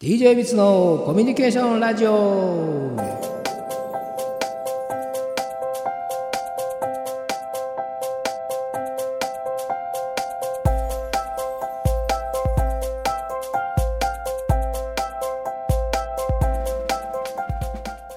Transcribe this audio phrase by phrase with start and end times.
[0.00, 2.94] DJ ミツのコミュニケーションラジオ。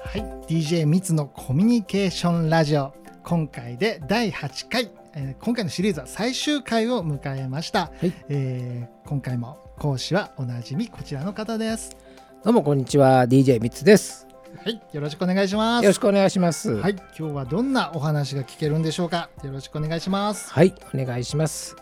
[0.04, 2.94] はい DJ ミツのコミュニケーションラジオ。
[3.24, 8.12] 今回で第8回、えー今回のシリーズは最終回を迎えました、はい。
[8.28, 11.94] えー今回も講師はおなじみこちらの方です。
[12.42, 14.26] どうもこんにちは DJ ミツです。
[14.64, 15.84] はいよろしくお願いします。
[15.84, 16.72] よろしくお願いします。
[16.72, 19.28] はい今日はどんなお話が聞けるんでしょうか。
[19.44, 20.50] よろしくお願いします。
[20.50, 21.76] はい、お願いします。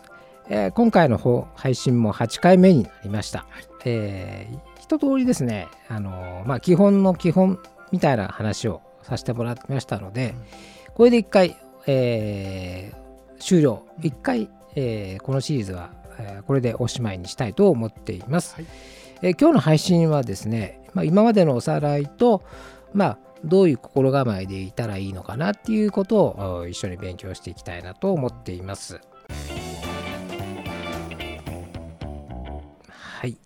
[0.49, 3.45] えー今回の方配信も8回目になりました。
[3.85, 7.59] えー一通りですね、あのーまあ、基本の基本
[7.93, 10.35] みたいな話をさせてもらってましたので、
[10.95, 11.55] これで1回、
[11.87, 13.85] えー終了。
[14.01, 18.55] 1回、えーこのシリーズは、えーこれでおしまいにしたいと思っています。
[18.55, 18.65] はい
[19.21, 22.43] えー今日の配信はですね、まあ、今までのおさらいと、
[22.93, 28.99] まあ、どういう心構えでいたらいいのかなっていうことをお一緒に勉強していきたいなと思っています。
[32.89, 33.37] はい。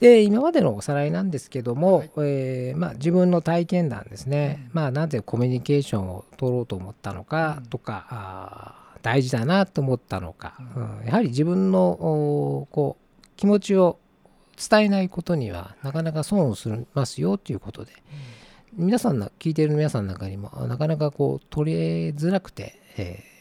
[0.00, 11.06] で、今までのおさらいなんですけども、はいえーまあ、自分の体験談ですね、まあ、なぜコミュニケーションを取ろうと思ったのかとか、あー大事だなと思ったのか、うん。
[11.06, 13.98] やはり自分のおこう気持ちを
[14.56, 17.92] 伝えないことにはなかなか損をしますよということで、
[18.74, 23.38] 皆さんの聞いている皆さんの中にもなかなかこう取れづらくて、えー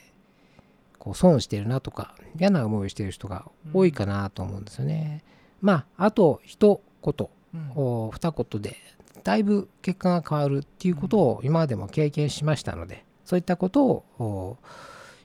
[1.08, 5.24] こう損してるなとか嫌な思いをしている人が多いかなと思うんですよね。
[5.62, 7.72] まああと一言うん。
[7.76, 8.76] お二言で
[9.24, 14.58] だいぶ結果が変わるっていうことを今までも経験しましたのでそういったことをお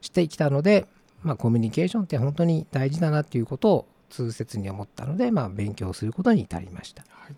[0.03, 0.87] してきたので、
[1.23, 7.03] まあ、コミュニケーションって本当に大事だなっていうことを痛切に思ったので、まあ、勉強することに至りました。
[7.09, 7.35] はい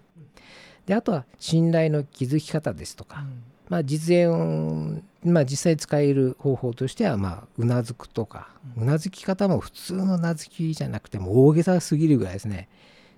[0.87, 3.25] であとは信頼の築き方ですとか、
[3.69, 12.69] まあ、実演、まあ、実際使える方法としては、まあ、うなずくとか、うなずき方も普通のうなずきじゃなくても大げさすぎるぐらいですね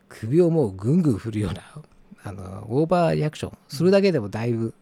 [0.08, 1.62] 首をもうぐんぐん振るような
[2.22, 4.74] あのオーバーリアクションするだけでもだいぶ、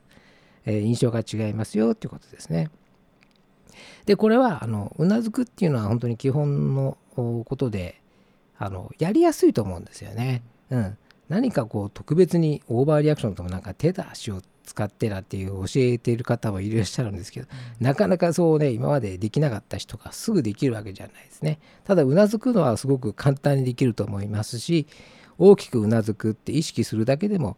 [0.66, 2.70] えー印象が違いますよっていうことですね。
[4.06, 8.00] でこれはあのうなずくっていうのは本当に基本のおことで
[8.58, 10.42] あのやりやすいと思うんですよね。
[10.70, 10.98] うん、
[11.28, 17.48] 何かこう特別にオーバーリアクションともなんか手と足を使ってなっていう教えている方もいらっしゃるんですけど、
[17.80, 21.58] なかなかそうね今までできなかった人がすぐできるわけじゃないですね。
[21.84, 24.86] ただうなずくのはすごく簡単にできると思いますし
[25.38, 27.56] 大きくうなずくって意識するだけでも、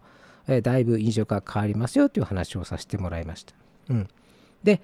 [0.48, 3.54] えーだいぶ印象が変わりますよという話をさせてもらいました、
[3.90, 4.08] うん、
[4.62, 4.80] で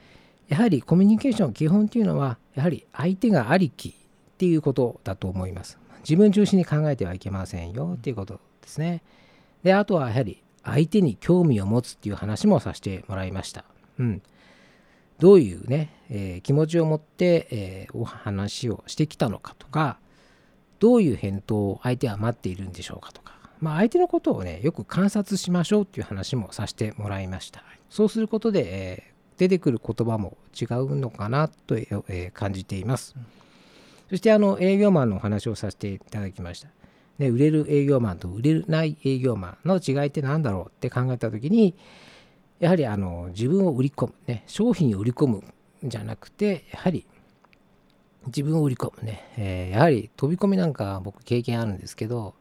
[0.53, 3.93] やはりコミュニケーション基本っていうのはやはり相手がありきっ
[4.37, 9.03] ていうことだと思います自分中心に考えてはいけませんよっていうことですね
[9.63, 13.65] であとはやはり相手に興味を持つっていう話もさせてもらいました。
[13.99, 14.23] うん、
[15.19, 19.99] どういうね、えー気持ちを持って、えーお話をしてきたのかとか
[20.79, 27.65] どういう返答を相手は待っているんでしょうかとか、まあ、相手のことをねよく観察しましょうっていう話もさせてもらいました。
[27.91, 29.12] そうすることで、えー
[29.42, 33.16] 出てくる言葉も違うのかなと、え感じています。
[34.08, 36.69] そしてあの営業マンのお話をさせていただきました。
[37.19, 41.75] で売れる営業マンと売れない営業マンの違いって何だろうって考えた時に
[42.60, 45.44] やはりあの自分を売り込む、ね、商品を売り込むん
[45.82, 47.06] じゃなくてやはり
[48.26, 52.34] 自分を売り込むね、えーやはり飛び込みなんか僕経験あるんですけど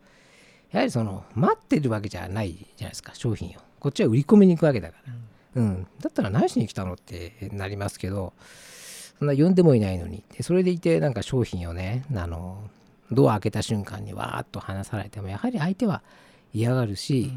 [0.71, 5.15] やはりその待ってるわけじゃないじゃないですか商品をこっちは売り込みに行くわけだから、う、
[5.55, 8.33] だったら何しに来たのってなりますけど
[9.19, 10.23] そんな呼んでもいないのに。
[10.35, 12.63] でそれでいてなんか商品をねあの
[13.11, 16.01] ドア開けた瞬間にわーっと話されてもやはり相手は
[16.53, 17.31] 嫌がるし、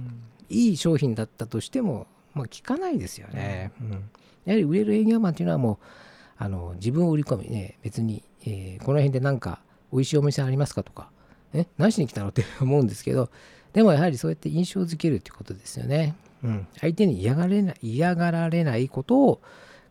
[0.49, 3.91] いい商品だったとしても、まあ、聞かないですよね、うん。
[4.45, 5.79] やはり売れる営業マンっていうのはもう
[6.37, 9.61] あの自分を売り込みね別に、えーこの辺でなんか
[9.93, 11.11] 美味しいお店ありますかとか
[11.53, 13.31] え何しに来たのって思うんですけど
[13.73, 16.15] でもやはりそうやって印象づけるってことですよね、
[16.45, 19.41] うん、相手に嫌がれない嫌がられないことを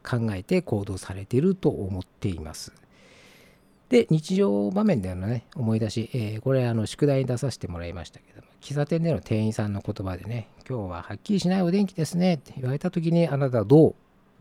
[0.07, 2.71] 考えて行動されていると思っています。
[3.89, 13.95] で日常場面でのね思い出し、えーこれあの宿題に出させてもらいましたけども喫茶店での店員さんの言葉でね「今日ははっきりしないお電気ですね」って言われた時にあなたはどう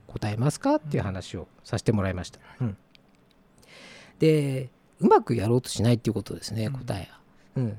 [0.07, 0.77] 答えますか？
[0.77, 2.77] っていう話をさせてもらいました、うん。
[4.19, 4.71] で
[5.01, 7.21] うまくやろうとしないっていうことですね答えは、
[7.57, 7.79] うん、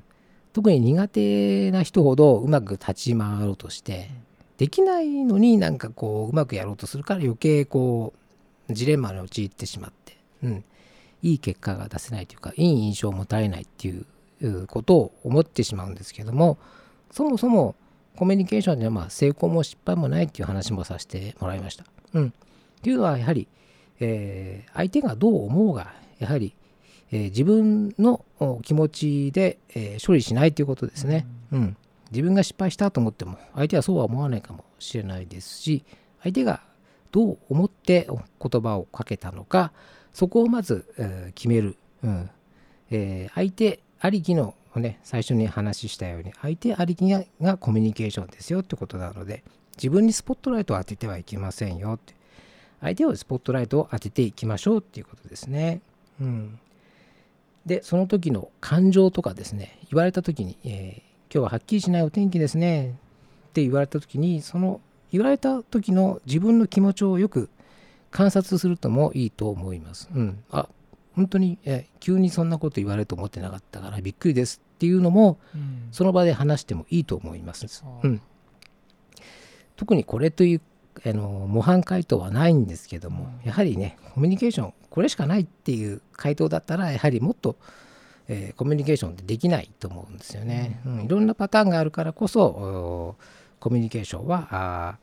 [0.53, 4.09] 特に苦手な人ほどうまく立ち回ろうとして
[4.57, 8.13] できないのになんかこううまくやろうとするから余計こ
[8.69, 10.63] うジレンマに陥ってしまって、うん、
[11.23, 14.05] いい結果が出せないというかいい印象を持たれないってい
[14.41, 16.57] うことを思ってしまうんですけども
[17.11, 17.75] そもそも
[18.15, 21.85] コミュニケーションではまあ成功も失敗もないっていう話もさせてもらいました。
[22.13, 22.31] うん、っ
[22.81, 23.47] ていうのはやはり、
[23.99, 26.53] えー、相手がどう思うがやはり、
[27.13, 28.25] えー、自分の
[28.63, 31.77] 気持ちで、えー、処理しないということですね、うん、うん、
[32.11, 35.85] 自分が失敗したと思っても相手はそうは思わないかもしれないですし
[36.23, 36.61] 相手が
[37.11, 39.71] どう思って言葉をかけたのか
[40.11, 42.29] そこをまず、えー、決める、うん。
[42.89, 49.43] えー、相手ありきのね最初に話したように相手ありきがコミュニケーションですよってことなので
[49.77, 52.15] 自分にスポットライトを当ててはいけませんよって。
[52.81, 55.79] 相手をスポットライトを当てていきましょうっていうことですね。
[56.19, 56.59] うん、
[57.65, 64.81] でその時の感情とかですね言われた時に、えー、今日ははっきりしないお天気ですねって言われた時にその
[65.11, 67.49] 言われた時の自分の気持ちをよく
[68.11, 70.09] 観察するともいいと思います。
[70.13, 70.67] うん、あ
[71.15, 77.83] 本当に、え急にそんなこと言われると思ってなかったからびっくりですっていうのも、うん、その場で話してもいいと思います。
[78.03, 78.21] うん、
[79.75, 80.61] 特にこれという
[81.05, 87.57] あの模範回答はないんですけども、やはりねコミュニケーションこれしかないっていう回答だったらやはりもっと、
[88.27, 90.81] えー、コミュニケーションってできないと思うんですよね。
[90.85, 93.17] うん、いろんなパターンがあるからこそ
[93.59, 94.97] コミュニケーションはあ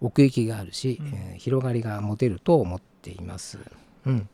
[0.00, 3.58] 奥行きがあるし、えー、広がりが持てると思っています。
[4.04, 4.28] うん、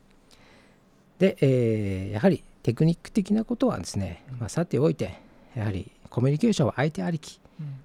[1.18, 5.20] で、えー、やはりテクニック的なことはですね、まあ、さておいて
[5.54, 7.40] やはりコミュニケーションは相手ありき、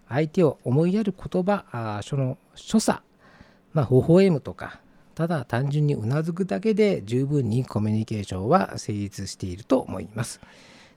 [0.08, 3.02] 相手を思いやる言葉あその所作
[3.78, 4.80] まあ微笑むとか
[5.14, 10.42] ただ単純にうなずくだけで十分にコミュニケーションは成立していると思います。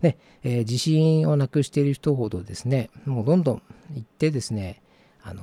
[0.01, 3.63] で、えー、自信をなくしている人ほどですねもうどんどん
[3.93, 4.81] 行ってですね
[5.23, 5.43] あの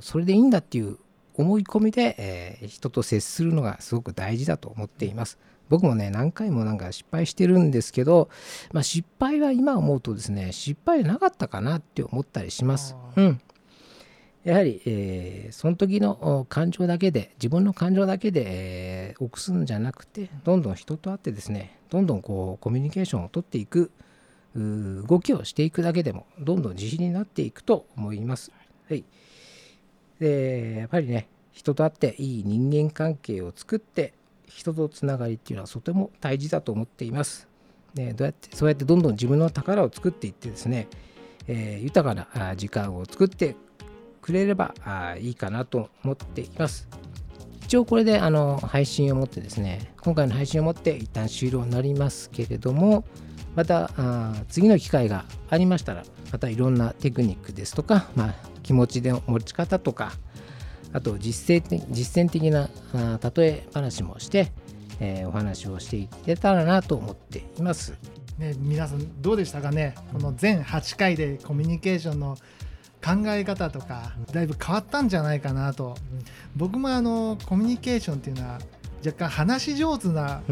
[0.00, 0.96] それでいいんだっていう
[1.34, 5.38] 思い込みで、えー、人と接するのがすごく大事だと思っています。
[5.68, 8.28] 僕もね何回もなんか失敗してるんですけど、
[8.72, 12.96] まあ、失敗は今思うとですね失敗なかったかなって思ったりします。
[13.16, 13.40] うん、
[14.44, 23.90] やはり、えー、その時の感情だけで自分の感情だけで、えー、臆すんじゃなくてどんどん人と会ってですねどんどんこうコミュニケーションをとっていく
[24.54, 28.50] 動きをしていくだけでもどんどん自信になっていくと思います。
[28.88, 29.04] はい、
[30.18, 34.14] でやっぱりね人と会っていい人間関係を作って
[34.46, 37.46] 人とつながりっていうのはとても大事だと思っています。
[37.94, 40.88] でどうやってそうやってどんどん自分の宝を作っていってですね、
[41.46, 43.56] えー、豊かな時間を作って
[44.20, 46.88] くれればあいいかなと思っています。
[47.62, 53.04] 一応これであの配信をもってですね、今回の配信をもって一旦終了になりますけれども、
[53.54, 56.02] またあ次の機会がありましたら、
[56.32, 60.12] またいろんなテクニックですとか、まあ、気持ちの持ち方とか、
[60.92, 62.68] あと実践実践的な
[63.34, 64.50] 例え話もして、
[64.98, 67.94] えー、お話をしていけたらなと思っています。
[68.38, 72.36] ね、皆さんどうでしたかね、この全8回でコミュニケーションの
[73.04, 75.96] 考え方とかだいぶ変わったんじゃないかなと、
[76.56, 78.58] 僕もあのコミュニケーションっていうのは
[79.04, 80.42] 若干話し上手な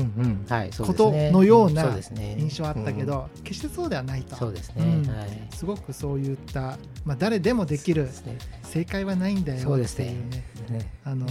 [0.86, 1.94] ことのような
[2.38, 4.36] 印象あったけど決してそうではないと。
[4.36, 8.08] そうですね、すごくそういった、まあ、誰でもできる
[8.62, 10.30] 正解はないんだよっていう
[10.70, 10.90] ね。
[11.04, 11.26] あの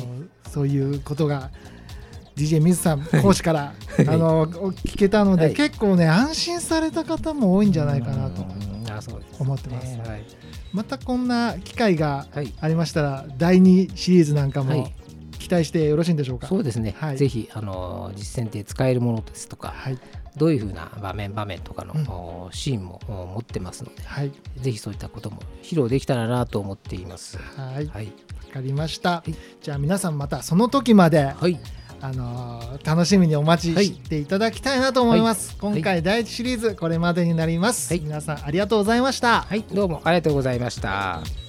[0.49, 1.49] そういうことが
[2.35, 8.45] DJ 水さん講師からあの聞けたので、結構ね安心された方も多いんじゃないかなと
[9.39, 9.97] 思ってます。
[10.73, 12.27] またこんな機会が
[12.61, 14.91] ありましたら、はい、第2シリーズなんかも
[15.39, 19.97] 期待してよろしいんでしょうか、そうですね、はい、ぜひあの実践で使えるものですとか、はい、
[20.35, 27.37] どういうふうな場面場面とかの、うん、シーンも持ってますので、はい、ぜひそういったことも披露できたらなと思っています。
[27.37, 28.11] はい、はい、
[28.51, 29.23] かりました、
[29.61, 31.59] じゃあ皆さんまたその時まで、はい
[32.01, 39.41] あのー、楽しみにお待ちしていただきたいなと思います、はい、今回第1シリーズこれまでになります、はい、皆さんありがとうございました。
[39.41, 39.63] はい。
[39.73, 41.46] どうもありがとうございました